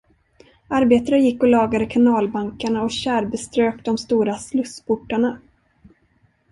[0.69, 5.39] Arbetare gick och lagade kanalbankarna och tjärbeströk de stora slussportarna.